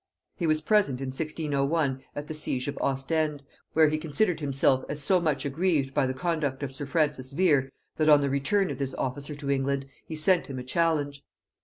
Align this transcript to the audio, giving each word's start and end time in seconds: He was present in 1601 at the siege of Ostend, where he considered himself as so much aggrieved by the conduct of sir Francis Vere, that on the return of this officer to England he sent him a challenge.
He 0.35 0.47
was 0.47 0.61
present 0.61 0.99
in 0.99 1.09
1601 1.09 2.01
at 2.15 2.27
the 2.27 2.33
siege 2.33 2.67
of 2.67 2.75
Ostend, 2.81 3.43
where 3.73 3.89
he 3.89 3.99
considered 3.99 4.39
himself 4.39 4.83
as 4.89 5.03
so 5.03 5.21
much 5.21 5.45
aggrieved 5.45 5.93
by 5.93 6.07
the 6.07 6.13
conduct 6.15 6.63
of 6.63 6.71
sir 6.71 6.87
Francis 6.87 7.33
Vere, 7.33 7.71
that 7.97 8.09
on 8.09 8.21
the 8.21 8.29
return 8.31 8.71
of 8.71 8.79
this 8.79 8.95
officer 8.95 9.35
to 9.35 9.51
England 9.51 9.85
he 10.07 10.15
sent 10.15 10.47
him 10.47 10.57
a 10.57 10.63
challenge. 10.63 11.23